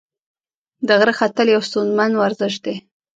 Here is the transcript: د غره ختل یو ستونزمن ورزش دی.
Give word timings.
د 0.87 0.89
غره 0.99 1.13
ختل 1.19 1.47
یو 1.55 1.61
ستونزمن 1.69 2.11
ورزش 2.15 2.53
دی. 2.65 2.75